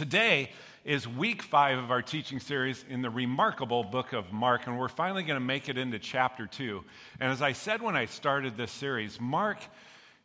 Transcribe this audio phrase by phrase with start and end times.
[0.00, 0.48] Today
[0.82, 4.88] is week five of our teaching series in the remarkable book of Mark, and we're
[4.88, 6.82] finally going to make it into chapter two.
[7.20, 9.58] And as I said when I started this series, Mark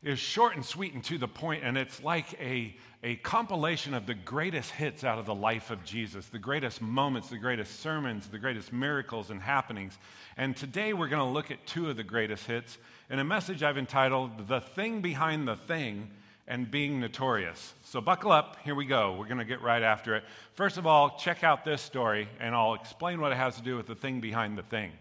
[0.01, 4.05] is short and sweet and to the point, and it's like a, a compilation of
[4.05, 8.27] the greatest hits out of the life of Jesus, the greatest moments, the greatest sermons,
[8.29, 9.97] the greatest miracles and happenings.
[10.37, 12.77] And today we're going to look at two of the greatest hits
[13.09, 16.11] in a message I've entitled The Thing Behind the Thing
[16.47, 17.73] and being notorious.
[17.83, 19.15] So, buckle up, here we go.
[19.17, 20.23] We're going to get right after it.
[20.53, 23.75] First of all, check out this story, and I'll explain what it has to do
[23.77, 24.91] with the thing behind the thing.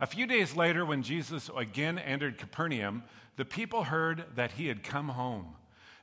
[0.00, 3.04] A few days later, when Jesus again entered Capernaum,
[3.36, 5.46] the people heard that he had come home.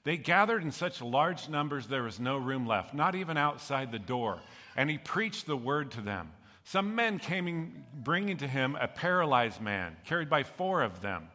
[0.03, 3.99] They gathered in such large numbers there was no room left, not even outside the
[3.99, 4.39] door,
[4.77, 6.31] and he preached the word to them.
[6.63, 11.27] Some men came in, bringing to him a paralyzed man, carried by four of them.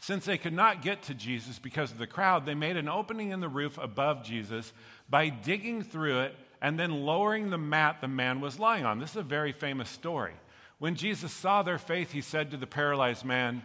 [0.00, 3.30] Since they could not get to Jesus because of the crowd, they made an opening
[3.30, 4.72] in the roof above Jesus
[5.10, 8.98] by digging through it and then lowering the mat the man was lying on.
[8.98, 10.32] This is a very famous story.
[10.78, 13.62] When Jesus saw their faith, he said to the paralyzed man,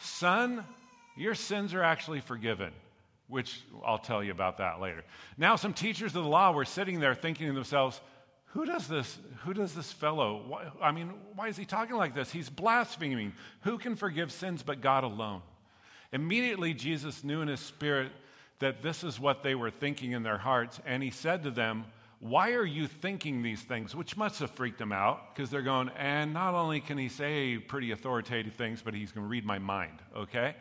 [0.00, 0.64] Son,
[1.16, 2.72] your sins are actually forgiven,
[3.28, 5.04] which I'll tell you about that later.
[5.38, 8.00] Now, some teachers of the law were sitting there thinking to themselves,
[8.46, 12.14] who does this who does this fellow why, i mean why is he talking like
[12.14, 15.42] this he's blaspheming who can forgive sins but god alone
[16.12, 18.12] Immediately, Jesus knew in his spirit
[18.58, 21.84] that this is what they were thinking in their hearts, and he said to them,
[22.20, 23.94] Why are you thinking these things?
[23.94, 27.58] Which must have freaked them out because they're going, and not only can he say
[27.58, 30.56] pretty authoritative things, but he's going to read my mind, okay?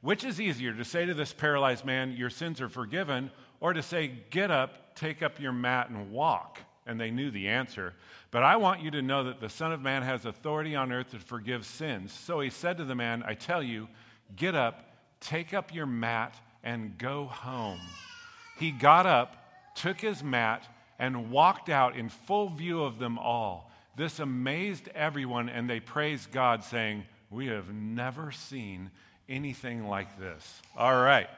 [0.00, 3.82] Which is easier, to say to this paralyzed man, Your sins are forgiven, or to
[3.82, 6.60] say, Get up, take up your mat, and walk?
[6.86, 7.94] And they knew the answer.
[8.30, 11.10] But I want you to know that the Son of Man has authority on earth
[11.10, 12.12] to forgive sins.
[12.12, 13.88] So he said to the man, I tell you,
[14.36, 14.87] get up
[15.20, 17.80] Take up your mat and go home.
[18.58, 19.36] He got up,
[19.74, 20.66] took his mat,
[20.98, 23.70] and walked out in full view of them all.
[23.96, 28.90] This amazed everyone, and they praised God, saying, We have never seen
[29.28, 30.60] anything like this.
[30.76, 31.28] All right.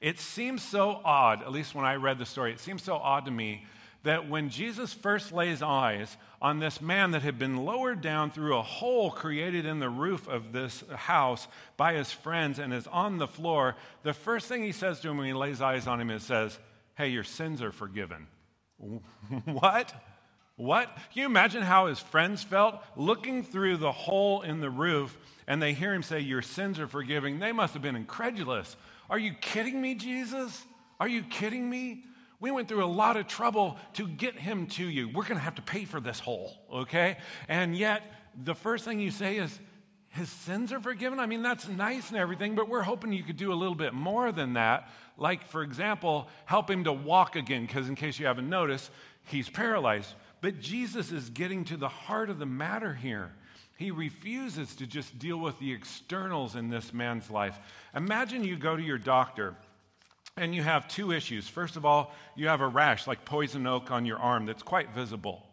[0.00, 3.24] It seems so odd, at least when I read the story, it seems so odd
[3.24, 3.64] to me
[4.04, 8.56] that when Jesus first lays eyes on this man that had been lowered down through
[8.56, 13.18] a hole created in the roof of this house by his friends and is on
[13.18, 16.10] the floor, the first thing he says to him when he lays eyes on him
[16.10, 16.58] is says,
[16.94, 18.26] "Hey, your sins are forgiven."
[19.44, 19.94] what?
[20.56, 20.86] What?
[21.12, 25.16] Can you imagine how his friends felt looking through the hole in the roof
[25.46, 27.38] and they hear him say, Your sins are forgiven?
[27.40, 28.76] They must have been incredulous.
[29.10, 30.64] Are you kidding me, Jesus?
[31.00, 32.04] Are you kidding me?
[32.44, 35.08] We went through a lot of trouble to get him to you.
[35.08, 37.16] We're going to have to pay for this hole, okay?
[37.48, 38.02] And yet,
[38.44, 39.58] the first thing you say is,
[40.10, 41.18] his sins are forgiven?
[41.20, 43.94] I mean, that's nice and everything, but we're hoping you could do a little bit
[43.94, 44.90] more than that.
[45.16, 48.90] Like, for example, help him to walk again, because in case you haven't noticed,
[49.24, 50.12] he's paralyzed.
[50.42, 53.32] But Jesus is getting to the heart of the matter here.
[53.78, 57.58] He refuses to just deal with the externals in this man's life.
[57.96, 59.56] Imagine you go to your doctor
[60.36, 61.48] and you have two issues.
[61.48, 64.92] First of all, you have a rash like poison oak on your arm that's quite
[64.92, 65.46] visible.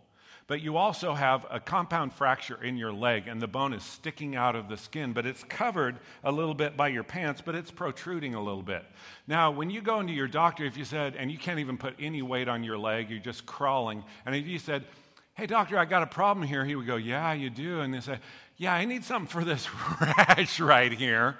[0.47, 4.35] But you also have a compound fracture in your leg, and the bone is sticking
[4.35, 7.71] out of the skin, but it's covered a little bit by your pants, but it's
[7.71, 8.83] protruding a little bit.
[9.27, 11.93] Now, when you go into your doctor, if you said, and you can't even put
[11.99, 14.83] any weight on your leg, you're just crawling, and if you said,
[15.35, 17.79] Hey, doctor, I got a problem here, he would go, Yeah, you do.
[17.79, 18.19] And they say,
[18.57, 19.69] Yeah, I need something for this
[20.01, 21.37] rash right here.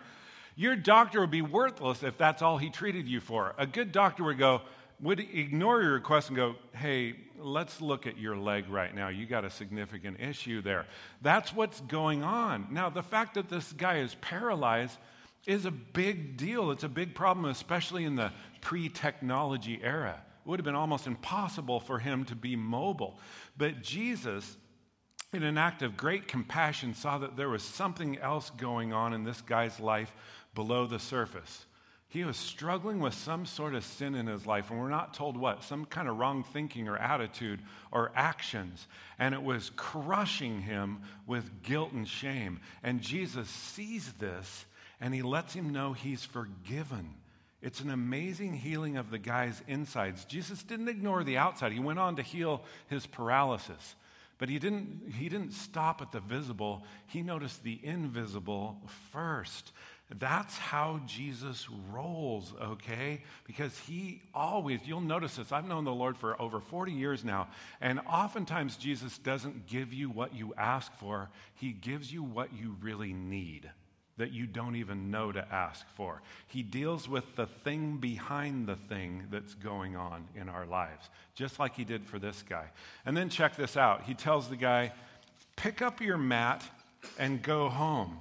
[0.55, 3.55] Your doctor would be worthless if that's all he treated you for.
[3.57, 4.61] A good doctor would go,
[4.99, 9.07] would ignore your request and go, hey, let's look at your leg right now.
[9.09, 10.85] You got a significant issue there.
[11.21, 12.67] That's what's going on.
[12.71, 14.97] Now, the fact that this guy is paralyzed
[15.45, 16.71] is a big deal.
[16.71, 20.21] It's a big problem, especially in the pre technology era.
[20.45, 23.19] It would have been almost impossible for him to be mobile.
[23.57, 24.57] But Jesus,
[25.33, 29.23] in an act of great compassion, saw that there was something else going on in
[29.23, 30.13] this guy's life
[30.53, 31.65] below the surface.
[32.09, 35.37] He was struggling with some sort of sin in his life, and we're not told
[35.37, 38.85] what, some kind of wrong thinking or attitude or actions.
[39.17, 42.59] And it was crushing him with guilt and shame.
[42.83, 44.65] And Jesus sees this
[44.99, 47.15] and he lets him know he's forgiven.
[47.61, 50.25] It's an amazing healing of the guy's insides.
[50.25, 53.95] Jesus didn't ignore the outside, he went on to heal his paralysis.
[54.41, 59.71] But he didn't, he didn't stop at the visible, he noticed the invisible first.
[60.17, 63.21] That's how Jesus rolls, okay?
[63.45, 67.49] Because he always, you'll notice this, I've known the Lord for over 40 years now,
[67.81, 72.75] and oftentimes Jesus doesn't give you what you ask for, he gives you what you
[72.81, 73.69] really need.
[74.17, 76.21] That you don't even know to ask for.
[76.47, 81.59] He deals with the thing behind the thing that's going on in our lives, just
[81.59, 82.65] like he did for this guy.
[83.05, 84.03] And then check this out.
[84.03, 84.91] He tells the guy,
[85.55, 86.63] pick up your mat
[87.17, 88.17] and go home.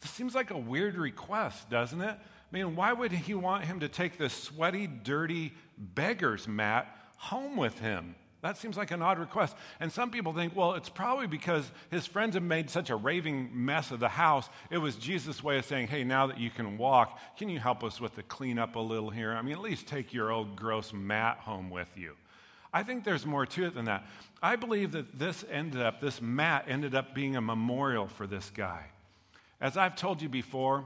[0.00, 2.16] This seems like a weird request, doesn't it?
[2.16, 7.56] I mean, why would he want him to take this sweaty, dirty beggar's mat home
[7.56, 8.14] with him?
[8.40, 9.56] That seems like an odd request.
[9.80, 13.50] And some people think, well, it's probably because his friends have made such a raving
[13.52, 14.48] mess of the house.
[14.70, 17.82] It was Jesus' way of saying, hey, now that you can walk, can you help
[17.82, 19.32] us with the cleanup a little here?
[19.32, 22.14] I mean, at least take your old gross mat home with you.
[22.72, 24.06] I think there's more to it than that.
[24.40, 28.50] I believe that this ended up, this mat ended up being a memorial for this
[28.50, 28.84] guy.
[29.60, 30.84] As I've told you before,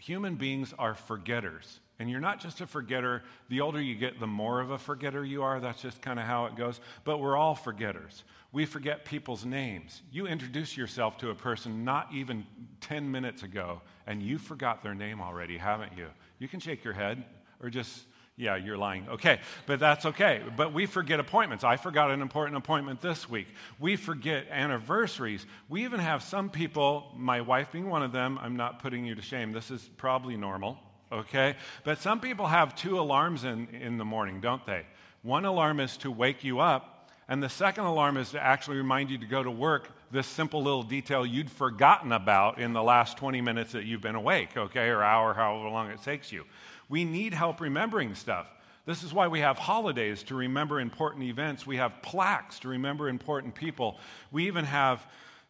[0.00, 1.78] human beings are forgetters.
[1.98, 3.22] And you're not just a forgetter.
[3.48, 5.60] The older you get, the more of a forgetter you are.
[5.60, 6.80] That's just kind of how it goes.
[7.04, 8.24] But we're all forgetters.
[8.52, 10.02] We forget people's names.
[10.12, 12.46] You introduce yourself to a person not even
[12.82, 16.08] 10 minutes ago, and you forgot their name already, haven't you?
[16.38, 17.24] You can shake your head
[17.62, 18.04] or just,
[18.36, 19.08] yeah, you're lying.
[19.08, 20.42] Okay, but that's okay.
[20.54, 21.64] But we forget appointments.
[21.64, 23.46] I forgot an important appointment this week.
[23.80, 25.46] We forget anniversaries.
[25.70, 29.14] We even have some people, my wife being one of them, I'm not putting you
[29.14, 29.52] to shame.
[29.52, 30.78] This is probably normal
[31.12, 31.56] okay?
[31.84, 34.84] But some people have two alarms in, in the morning, don't they?
[35.22, 39.10] One alarm is to wake you up, and the second alarm is to actually remind
[39.10, 43.16] you to go to work this simple little detail you'd forgotten about in the last
[43.18, 46.44] 20 minutes that you've been awake, okay, or hour, however long it takes you.
[46.88, 48.48] We need help remembering stuff.
[48.86, 51.66] This is why we have holidays to remember important events.
[51.66, 53.98] We have plaques to remember important people.
[54.30, 55.04] We even have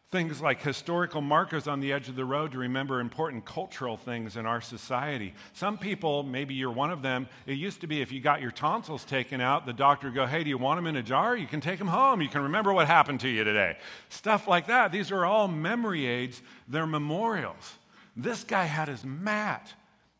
[0.09, 4.37] Things like historical markers on the edge of the road to remember important cultural things
[4.37, 5.33] in our society.
[5.51, 8.51] Some people, maybe you're one of them, it used to be if you got your
[8.51, 11.35] tonsils taken out, the doctor would go, Hey, do you want them in a jar?
[11.35, 12.21] You can take them home.
[12.21, 13.77] You can remember what happened to you today.
[14.07, 14.93] Stuff like that.
[14.93, 17.75] These are all memory aids, they're memorials.
[18.15, 19.73] This guy had his mat.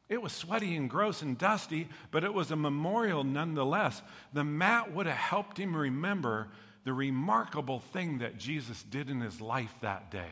[0.10, 4.02] It was sweaty and gross and dusty, but it was a memorial nonetheless.
[4.34, 6.50] The mat would have helped him remember
[6.88, 10.32] the remarkable thing that Jesus did in his life that day.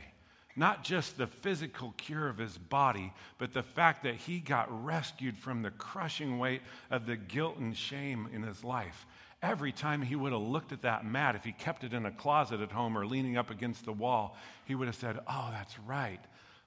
[0.56, 5.38] Not just the physical cure of his body, but the fact that he got rescued
[5.38, 9.06] from the crushing weight of the guilt and shame in his life.
[9.42, 12.12] Every time he would have looked at that mat, if he kept it in a
[12.12, 15.78] closet at home or leaning up against the wall, he would have said, Oh, that's
[15.80, 16.22] right.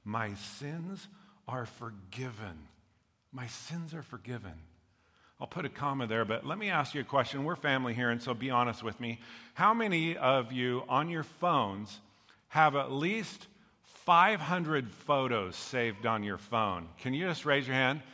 [0.05, 1.09] My sins
[1.49, 2.69] are forgiven.
[3.33, 4.53] My sins are forgiven.
[5.41, 7.45] I'll put a comma there, but let me ask you a question.
[7.45, 9.21] We're family here, and so be honest with me.
[9.55, 12.01] How many of you on your phones
[12.49, 13.47] have at least
[14.05, 16.89] 500 photos saved on your phone?
[16.99, 18.03] Can you just raise your hand?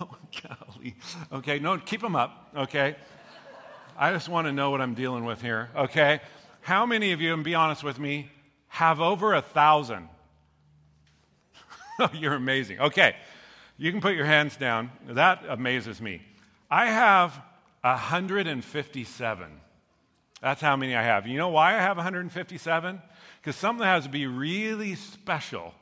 [0.00, 0.96] Oh, golly.
[1.32, 2.96] Okay, no, keep them up, okay?
[3.96, 6.20] I just want to know what I'm dealing with here, okay?
[6.62, 8.28] How many of you, and be honest with me,
[8.66, 10.08] have over a thousand?
[12.12, 12.80] You're amazing.
[12.80, 13.14] Okay,
[13.76, 14.90] you can put your hands down.
[15.06, 16.22] That amazes me.
[16.70, 17.38] I have
[17.82, 19.60] 157.
[20.40, 21.26] That's how many I have.
[21.26, 23.02] You know why I have 157?
[23.40, 25.74] Because something has to be really special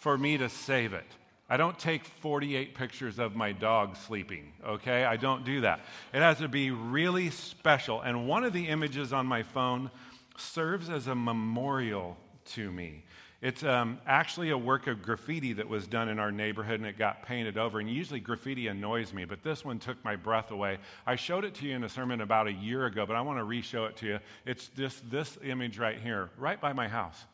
[0.00, 1.06] for me to save it.
[1.50, 5.04] I don't take 48 pictures of my dog sleeping, okay?
[5.04, 5.80] I don't do that.
[6.12, 8.02] It has to be really special.
[8.02, 9.90] And one of the images on my phone
[10.36, 12.16] serves as a memorial
[12.52, 13.04] to me.
[13.40, 16.98] It's um, actually a work of graffiti that was done in our neighborhood and it
[16.98, 17.78] got painted over.
[17.78, 20.78] And usually graffiti annoys me, but this one took my breath away.
[21.06, 23.38] I showed it to you in a sermon about a year ago, but I want
[23.38, 24.18] to re show it to you.
[24.44, 27.24] It's this, this image right here, right by my house.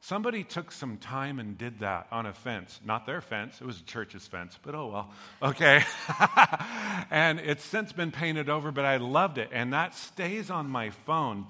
[0.00, 2.80] Somebody took some time and did that on a fence.
[2.84, 5.10] Not their fence, it was a church's fence, but oh well.
[5.50, 5.82] Okay.
[7.10, 9.50] and it's since been painted over, but I loved it.
[9.52, 11.46] And that stays on my phone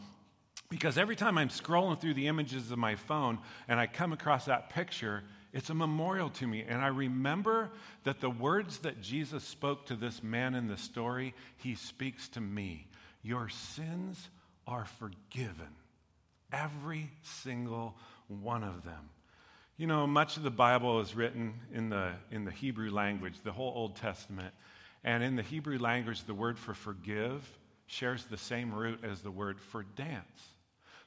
[0.72, 3.38] because every time I'm scrolling through the images of my phone
[3.68, 6.64] and I come across that picture, it's a memorial to me.
[6.66, 7.70] And I remember
[8.04, 12.40] that the words that Jesus spoke to this man in the story, he speaks to
[12.40, 12.86] me.
[13.22, 14.30] Your sins
[14.66, 15.68] are forgiven.
[16.50, 17.94] Every single
[18.28, 19.10] one of them.
[19.76, 23.52] You know, much of the Bible is written in the, in the Hebrew language, the
[23.52, 24.54] whole Old Testament.
[25.04, 27.46] And in the Hebrew language, the word for forgive
[27.88, 30.51] shares the same root as the word for dance.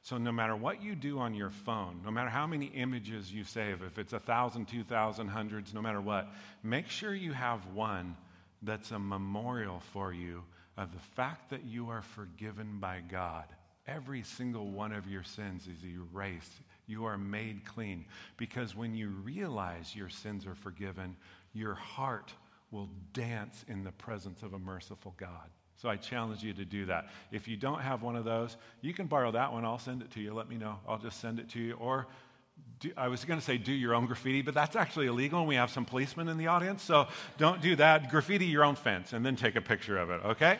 [0.05, 3.43] So, no matter what you do on your phone, no matter how many images you
[3.43, 6.27] save, if it's a thousand, two thousand, hundreds, no matter what,
[6.61, 8.15] make sure you have one
[8.61, 10.43] that's a memorial for you
[10.77, 13.45] of the fact that you are forgiven by God.
[13.87, 16.53] Every single one of your sins is erased.
[16.85, 18.05] You are made clean.
[18.37, 21.15] Because when you realize your sins are forgiven,
[21.53, 22.31] your heart
[22.69, 25.49] will dance in the presence of a merciful God.
[25.77, 27.09] So I challenge you to do that.
[27.31, 29.65] If you don't have one of those, you can borrow that one.
[29.65, 30.33] I'll send it to you.
[30.33, 30.79] Let me know.
[30.87, 31.73] I'll just send it to you.
[31.73, 32.07] Or
[32.79, 35.47] do, I was going to say do your own graffiti, but that's actually illegal, and
[35.47, 38.09] we have some policemen in the audience, so don't do that.
[38.09, 40.59] Graffiti your own fence and then take a picture of it, okay?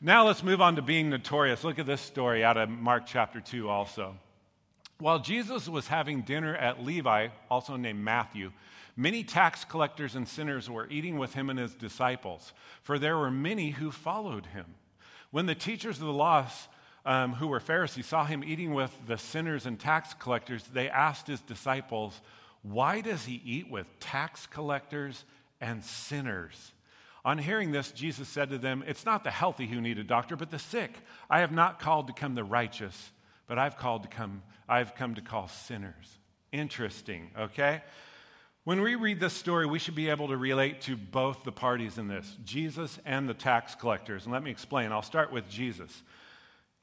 [0.00, 1.64] Now let's move on to being notorious.
[1.64, 4.16] Look at this story out of Mark chapter 2 also.
[4.98, 8.52] While Jesus was having dinner at Levi, also named Matthew,
[8.96, 13.30] many tax collectors and sinners were eating with him and his disciples, for there were
[13.30, 14.66] many who followed him.
[15.30, 16.46] When the teachers of the law
[17.04, 21.26] um, who were Pharisees, saw him eating with the sinners and tax collectors, they asked
[21.26, 22.20] his disciples,
[22.62, 25.24] Why does he eat with tax collectors
[25.60, 26.72] and sinners?
[27.24, 30.36] On hearing this, Jesus said to them, It's not the healthy who need a doctor,
[30.36, 30.92] but the sick.
[31.28, 33.10] I have not called to come the righteous,
[33.46, 36.18] but I've called to come, I've come to call sinners.
[36.52, 37.82] Interesting, okay?
[38.66, 41.96] When we read this story, we should be able to relate to both the parties
[41.96, 44.24] in this, Jesus and the tax collectors.
[44.24, 44.92] And let me explain.
[44.92, 46.02] I'll start with Jesus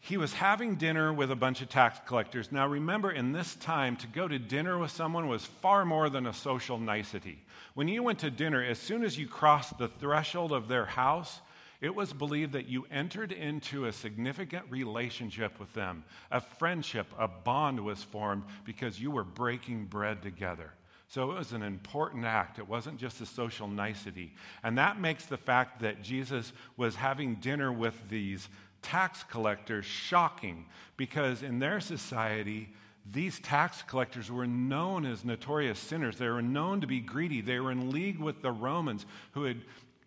[0.06, 2.52] he was having dinner with a bunch of tax collectors.
[2.52, 6.28] Now, remember, in this time, to go to dinner with someone was far more than
[6.28, 7.42] a social nicety.
[7.74, 11.40] When you went to dinner, as soon as you crossed the threshold of their house,
[11.80, 16.04] it was believed that you entered into a significant relationship with them.
[16.32, 20.74] A friendship, a bond was formed because you were breaking bread together.
[21.14, 22.58] So it was an important act.
[22.58, 24.34] It wasn't just a social nicety.
[24.64, 28.50] And that makes the fact that Jesus was having dinner with these
[28.82, 30.66] tax collectors shocking
[30.98, 32.74] because in their society,
[33.12, 36.18] these tax collectors were known as notorious sinners.
[36.18, 37.42] They were known to be greedy.
[37.42, 39.62] They were in league with the Romans who had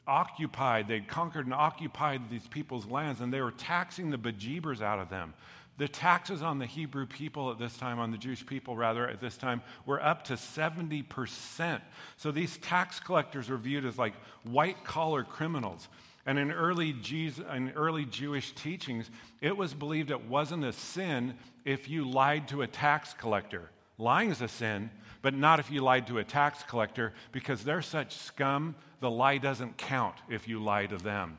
[0.08, 4.98] occupied, they'd conquered and occupied these people's lands, and they were taxing the bejeebers out
[4.98, 5.34] of them.
[5.78, 9.20] The taxes on the Hebrew people at this time, on the Jewish people rather, at
[9.20, 11.80] this time, were up to 70%.
[12.16, 14.14] So these tax collectors were viewed as like
[14.44, 15.88] white collar criminals.
[16.24, 21.34] And in early, Jesus, in early Jewish teachings, it was believed it wasn't a sin
[21.64, 23.70] if you lied to a tax collector.
[23.98, 24.90] Lying is a sin,
[25.22, 29.38] but not if you lied to a tax collector because they're such scum, the lie
[29.38, 31.38] doesn't count if you lie to them.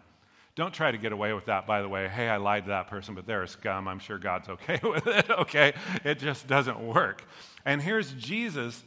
[0.58, 2.08] Don't try to get away with that, by the way.
[2.08, 3.88] Hey, I lied to that person, but they're a scum.
[3.88, 5.74] I'm sure God's okay with it, okay?
[6.04, 7.24] It just doesn't work.
[7.64, 8.84] And here's Jesus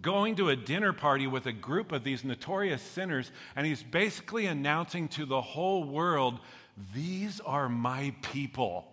[0.00, 4.46] going to a dinner party with a group of these notorious sinners, and he's basically
[4.46, 6.38] announcing to the whole world,
[6.94, 8.86] These are my people.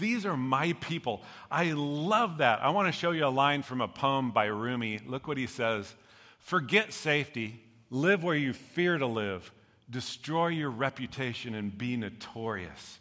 [0.00, 1.22] These are my people.
[1.48, 2.60] I love that.
[2.60, 4.98] I want to show you a line from a poem by Rumi.
[5.06, 5.94] Look what he says
[6.40, 9.52] Forget safety, live where you fear to live,
[9.90, 12.98] destroy your reputation, and be notorious.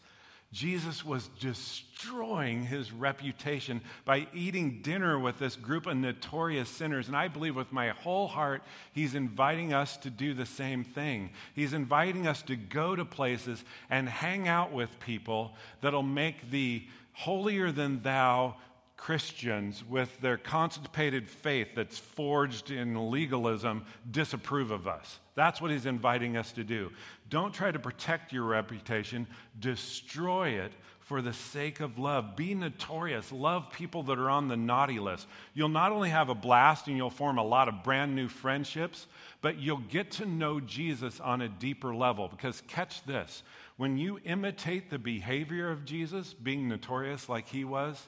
[0.54, 7.08] Jesus was destroying his reputation by eating dinner with this group of notorious sinners.
[7.08, 8.62] And I believe with my whole heart,
[8.92, 11.32] he's inviting us to do the same thing.
[11.56, 16.84] He's inviting us to go to places and hang out with people that'll make the
[17.14, 18.56] holier than thou
[18.96, 25.20] Christians with their constipated faith that's forged in legalism disapprove of us.
[25.36, 26.92] That's what he's inviting us to do.
[27.30, 29.28] Don't try to protect your reputation,
[29.60, 32.36] destroy it for the sake of love.
[32.36, 33.32] Be notorious.
[33.32, 35.28] Love people that are on the naughty list.
[35.54, 39.08] You'll not only have a blast and you'll form a lot of brand new friendships,
[39.42, 42.30] but you'll get to know Jesus on a deeper level.
[42.30, 43.44] Because catch this
[43.78, 48.08] when you imitate the behavior of Jesus, being notorious like he was,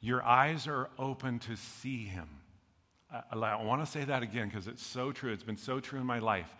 [0.00, 2.28] your eyes are open to see him.
[3.30, 5.32] I, want to say that again because it's so true.
[5.32, 6.54] It's been so true in my life.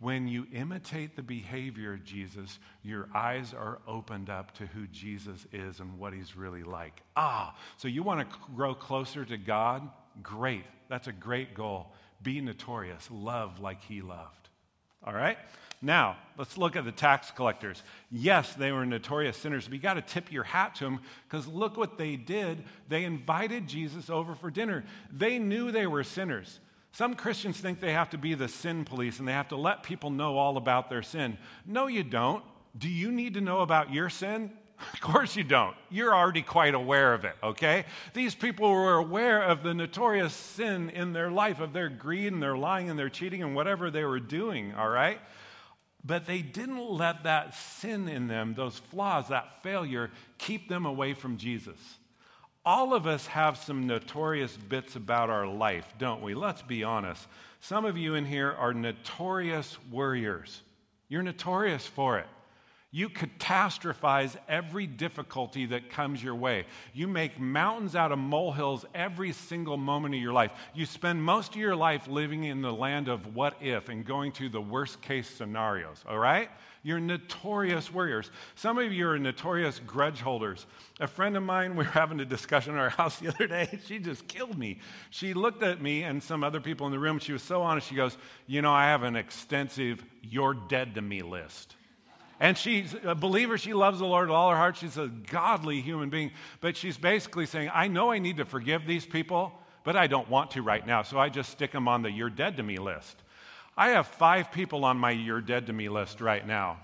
[0.00, 5.46] When you imitate the behavior of Jesus, your eyes are opened up to who Jesus
[5.52, 7.02] is and what he's really like.
[7.16, 9.88] Ah, so you want to grow closer to God?
[10.22, 10.64] Great.
[10.88, 11.92] That's a great goal.
[12.22, 13.08] Be notorious.
[13.12, 14.48] Love like he loved.
[15.04, 15.38] All right?
[15.84, 17.82] Now, let's look at the tax collectors.
[18.10, 21.48] Yes, they were notorious sinners, but you got to tip your hat to them because
[21.48, 22.62] look what they did.
[22.88, 24.84] They invited Jesus over for dinner.
[25.12, 26.60] They knew they were sinners.
[26.92, 29.82] Some Christians think they have to be the sin police and they have to let
[29.82, 31.36] people know all about their sin.
[31.66, 32.44] No, you don't.
[32.78, 34.52] Do you need to know about your sin?
[34.92, 35.74] Of course you don't.
[35.90, 37.84] You're already quite aware of it, okay?
[38.14, 42.42] These people were aware of the notorious sin in their life, of their greed and
[42.42, 45.20] their lying and their cheating and whatever they were doing, all right?
[46.04, 51.14] But they didn't let that sin in them, those flaws, that failure, keep them away
[51.14, 51.78] from Jesus.
[52.64, 56.34] All of us have some notorious bits about our life, don't we?
[56.34, 57.26] Let's be honest.
[57.60, 60.62] Some of you in here are notorious worriers.
[61.08, 62.26] You're notorious for it.
[62.94, 66.66] You catastrophize every difficulty that comes your way.
[66.92, 70.52] You make mountains out of molehills every single moment of your life.
[70.74, 74.32] You spend most of your life living in the land of what if and going
[74.32, 76.50] to the worst case scenarios, all right?
[76.82, 78.30] You're notorious warriors.
[78.56, 80.66] Some of you are notorious grudge holders.
[81.00, 83.78] A friend of mine, we were having a discussion in our house the other day.
[83.86, 84.80] She just killed me.
[85.08, 87.18] She looked at me and some other people in the room.
[87.18, 87.88] She was so honest.
[87.88, 91.76] She goes, You know, I have an extensive you're dead to me list.
[92.42, 93.56] And she's a believer.
[93.56, 94.76] She loves the Lord with all her heart.
[94.76, 96.32] She's a godly human being.
[96.60, 99.52] But she's basically saying, I know I need to forgive these people,
[99.84, 101.02] but I don't want to right now.
[101.02, 103.22] So I just stick them on the you're dead to me list.
[103.76, 106.78] I have five people on my you're dead to me list right now.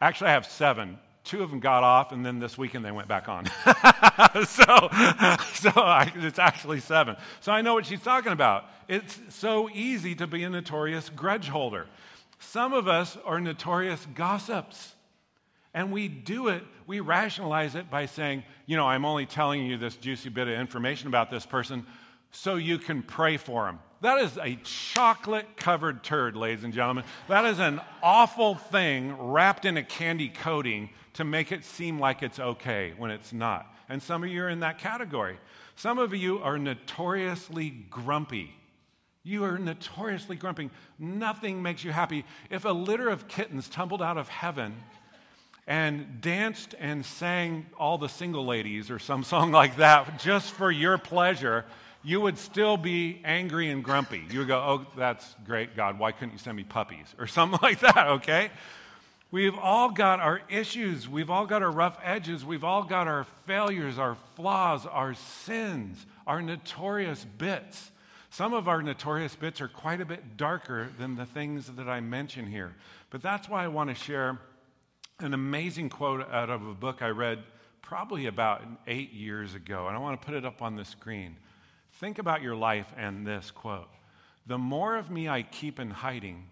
[0.00, 0.98] Actually, I have seven.
[1.22, 3.46] Two of them got off, and then this weekend they went back on.
[4.44, 4.88] so
[5.54, 7.14] so I, it's actually seven.
[7.38, 8.64] So I know what she's talking about.
[8.88, 11.86] It's so easy to be a notorious grudge holder.
[12.40, 14.94] Some of us are notorious gossips.
[15.72, 19.76] And we do it, we rationalize it by saying, you know, I'm only telling you
[19.76, 21.86] this juicy bit of information about this person
[22.32, 23.78] so you can pray for him.
[24.00, 27.04] That is a chocolate covered turd, ladies and gentlemen.
[27.28, 32.22] That is an awful thing wrapped in a candy coating to make it seem like
[32.22, 33.72] it's okay when it's not.
[33.88, 35.38] And some of you are in that category.
[35.76, 38.54] Some of you are notoriously grumpy.
[39.22, 40.70] You are notoriously grumpy.
[40.98, 42.24] Nothing makes you happy.
[42.48, 44.74] If a litter of kittens tumbled out of heaven
[45.66, 50.70] and danced and sang all the single ladies or some song like that just for
[50.70, 51.66] your pleasure,
[52.02, 54.22] you would still be angry and grumpy.
[54.30, 55.98] You would go, Oh, that's great, God.
[55.98, 57.14] Why couldn't you send me puppies?
[57.18, 58.50] Or something like that, okay?
[59.30, 61.08] We've all got our issues.
[61.08, 62.44] We've all got our rough edges.
[62.44, 67.92] We've all got our failures, our flaws, our sins, our notorious bits.
[68.32, 71.98] Some of our notorious bits are quite a bit darker than the things that I
[71.98, 72.76] mention here.
[73.10, 74.38] But that's why I want to share
[75.18, 77.42] an amazing quote out of a book I read
[77.82, 79.88] probably about eight years ago.
[79.88, 81.36] And I want to put it up on the screen.
[81.94, 83.88] Think about your life and this quote
[84.46, 86.46] The more of me I keep in hiding,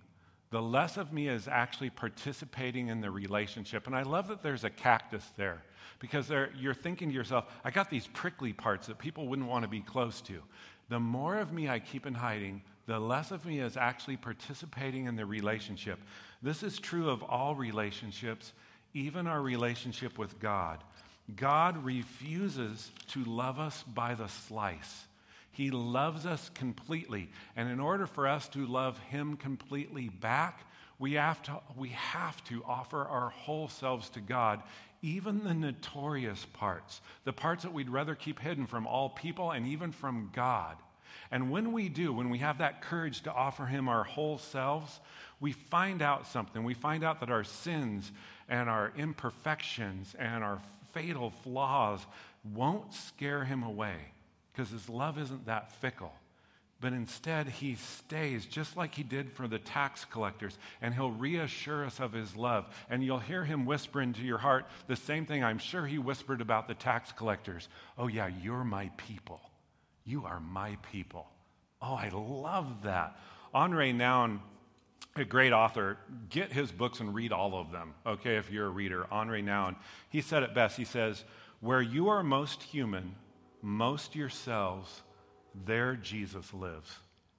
[0.50, 3.86] the less of me is actually participating in the relationship.
[3.86, 5.62] And I love that there's a cactus there
[6.00, 9.68] because you're thinking to yourself, I got these prickly parts that people wouldn't want to
[9.68, 10.42] be close to
[10.88, 15.06] the more of me I keep in hiding, the less of me is actually participating
[15.06, 15.98] in the relationship.
[16.42, 18.52] This is true of all relationships,
[18.94, 20.82] even our relationship with God.
[21.36, 25.06] God refuses to love us by the slice.
[25.52, 27.28] He loves us completely.
[27.56, 30.60] And in order for us to love Him completely back,
[30.98, 34.62] we have to, we have to offer our whole selves to God,
[35.02, 39.66] even the notorious parts, the parts that we'd rather keep hidden from all people and
[39.66, 40.76] even from God.
[41.30, 45.00] And when we do, when we have that courage to offer Him our whole selves,
[45.40, 46.64] we find out something.
[46.64, 48.10] We find out that our sins
[48.48, 50.60] and our imperfections and our
[50.92, 52.04] fatal flaws
[52.54, 53.96] won't scare Him away
[54.52, 56.12] because His love isn't that fickle.
[56.80, 61.84] But instead, he stays just like he did for the tax collectors, and he'll reassure
[61.84, 62.66] us of his love.
[62.88, 66.40] And you'll hear him whisper into your heart the same thing I'm sure he whispered
[66.40, 69.40] about the tax collectors Oh, yeah, you're my people.
[70.04, 71.28] You are my people.
[71.82, 73.18] Oh, I love that.
[73.52, 74.38] Henri Nouwen,
[75.16, 75.98] a great author,
[76.30, 79.06] get his books and read all of them, okay, if you're a reader.
[79.10, 79.74] Henri Nouwen,
[80.10, 80.76] he said it best.
[80.76, 81.24] He says,
[81.60, 83.16] Where you are most human,
[83.62, 85.02] most yourselves,
[85.66, 86.90] there Jesus lives.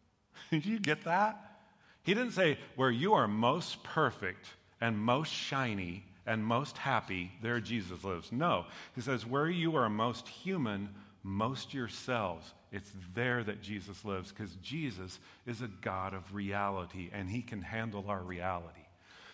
[0.52, 1.60] Did you get that?
[2.04, 4.48] He didn't say, where you are most perfect
[4.82, 8.32] and most shiny and most happy, there Jesus lives.
[8.32, 8.66] No.
[8.96, 10.90] He says, where you are most human,
[11.24, 17.30] most yourselves, it's there that Jesus lives because Jesus is a God of reality and
[17.30, 18.82] he can handle our reality.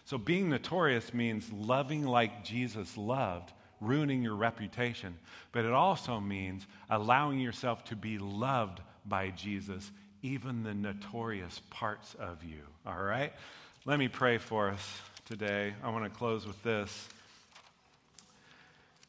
[0.05, 5.15] So being notorious means loving like Jesus loved ruining your reputation,
[5.51, 12.15] but it also means allowing yourself to be loved by Jesus, even the notorious parts
[12.15, 12.61] of you.
[12.85, 13.33] All right?
[13.85, 15.73] Let me pray for us today.
[15.83, 17.09] I want to close with this.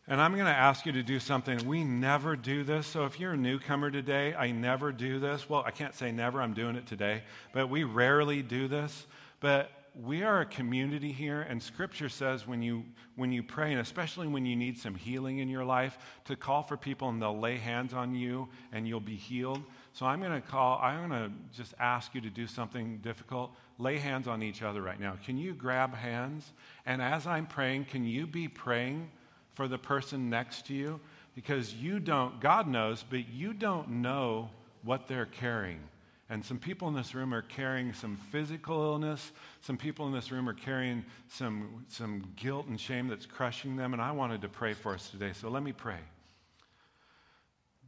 [0.09, 1.67] And I'm going to ask you to do something.
[1.67, 2.87] We never do this.
[2.87, 5.49] So if you're a newcomer today, I never do this.
[5.51, 7.23] Well, I can't say never, I'm doing it today.
[7.53, 9.07] But we rarely do this.
[9.41, 9.71] But
[10.05, 14.27] we are a community here, and Scripture says when you, when you pray, and especially
[14.27, 17.57] when you need some healing in your life, to call for people and they'll lay
[17.57, 19.63] hands on you and you'll be healed.
[19.95, 23.53] So I'm going to call, I'm going to just ask you to do something difficult.
[23.79, 25.17] Lay hands on each other right now.
[25.25, 26.53] Can you grab hands?
[26.85, 29.11] And as I'm praying, can you be praying
[29.55, 31.01] for the person next to you?
[31.35, 34.51] Because you don't, God knows, but you don't know
[34.83, 35.81] what they're carrying.
[36.29, 39.31] And some people in this room are carrying some physical illness.
[39.61, 43.93] Some people in this room are carrying some, some guilt and shame that's crushing them.
[43.93, 45.33] And I wanted to pray for us today.
[45.33, 46.01] So let me pray.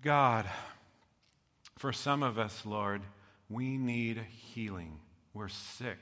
[0.03, 0.47] God,
[1.79, 3.03] for some of us, Lord,
[3.51, 4.19] we need
[4.55, 5.01] healing.
[5.35, 5.99] We're sick.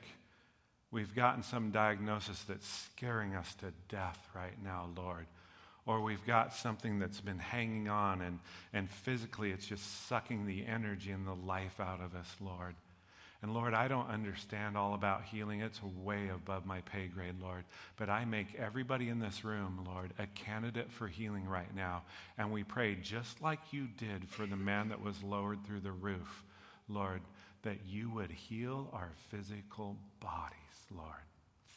[0.91, 5.27] We've gotten some diagnosis that's scaring us to death right now, Lord
[5.87, 8.41] or we've got something that's been hanging on and,
[8.73, 12.75] and physically it's just sucking the energy and the life out of us, Lord.
[13.43, 15.61] And Lord, I don't understand all about healing.
[15.61, 17.65] It's way above my pay grade, Lord.
[17.97, 22.03] But I make everybody in this room, Lord, a candidate for healing right now.
[22.39, 25.93] And we pray just like you did for the man that was lowered through the
[25.93, 26.45] roof,
[26.89, 27.21] Lord,
[27.63, 30.57] that you would heal our physical bodies,
[30.91, 31.26] Lord.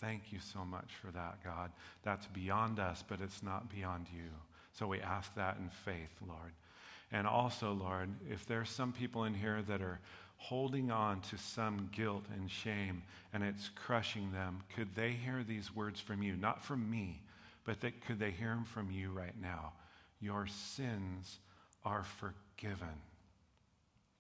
[0.01, 1.71] Thank you so much for that, God.
[2.03, 4.29] That's beyond us, but it's not beyond you.
[4.73, 6.53] So we ask that in faith, Lord.
[7.11, 9.99] And also, Lord, if there's some people in here that are
[10.37, 15.75] holding on to some guilt and shame and it's crushing them, could they hear these
[15.75, 16.35] words from you?
[16.37, 17.21] Not from me,
[17.65, 19.73] but that, could they hear them from you right now?
[20.21, 21.39] Your sins
[21.83, 22.87] are forgiven.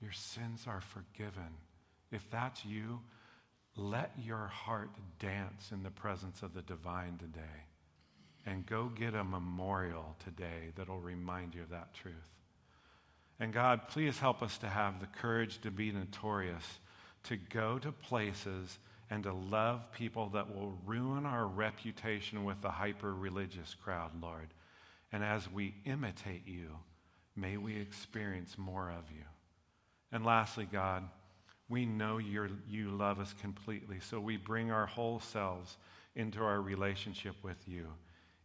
[0.01, 1.53] Your sins are forgiven.
[2.11, 2.99] If that's you,
[3.79, 7.65] let your heart dance in the presence of the divine today.
[8.45, 12.13] And go get a memorial today that'll remind you of that truth.
[13.39, 16.63] And God, please help us to have the courage to be notorious,
[17.23, 22.69] to go to places and to love people that will ruin our reputation with the
[22.69, 24.47] hyper religious crowd, Lord.
[25.11, 26.69] And as we imitate you,
[27.35, 29.23] may we experience more of you.
[30.11, 31.07] And lastly, God,
[31.69, 33.99] we know you you love us completely.
[33.99, 35.77] So we bring our whole selves
[36.15, 37.87] into our relationship with you,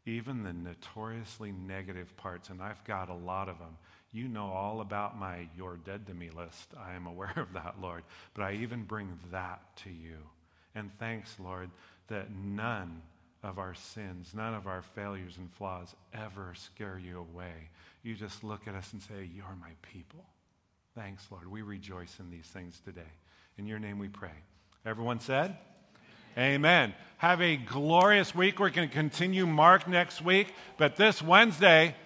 [0.07, 2.51] even the notoriously negative parts.
[2.51, 3.77] And I've got a lot of them.
[4.13, 6.73] You know all about my you're dead to me list.
[6.79, 8.05] I am aware of that, Lord.
[8.35, 10.19] But I even bring that to you.
[10.75, 11.71] And thanks, Lord,
[12.09, 13.01] that none
[13.43, 17.71] of our sins, none of our failures and flaws ever scare you away.
[18.03, 20.25] You just look at us and say, You're my people.
[20.94, 21.50] Thanks, Lord.
[21.50, 23.00] We rejoice in these things today.
[23.59, 24.30] In your name we pray.
[24.87, 25.57] Everyone said?
[26.38, 26.54] Amen.
[26.54, 26.94] Amen.
[27.16, 28.61] Have a glorious week.
[28.61, 31.96] We're going to continue Mark next week, but this Wednesday,